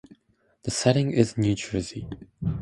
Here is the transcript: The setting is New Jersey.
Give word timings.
The 0.63 0.71
setting 0.71 1.11
is 1.11 1.37
New 1.37 1.53
Jersey. 1.53 2.09